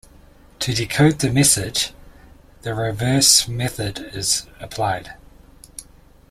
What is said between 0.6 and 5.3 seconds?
To decode the message, the reverse method is applied.